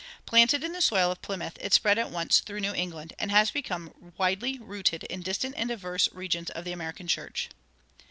Planted 0.25 0.63
in 0.63 0.71
the 0.73 0.81
soil 0.81 1.11
of 1.11 1.21
Plymouth, 1.21 1.59
it 1.61 1.75
spread 1.75 1.99
at 1.99 2.09
once 2.09 2.39
through 2.39 2.59
New 2.61 2.73
England, 2.73 3.13
and 3.19 3.29
has 3.29 3.51
become 3.51 4.11
widely 4.17 4.57
rooted 4.57 5.03
in 5.03 5.21
distant 5.21 5.53
and 5.55 5.69
diverse 5.69 6.09
regions 6.11 6.49
of 6.49 6.63
the 6.65 6.71
American 6.73 7.07
church. 7.07 7.49